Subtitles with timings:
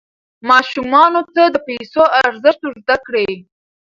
[0.49, 3.29] ماشومانو ته د پیسو ارزښت ور زده کړئ.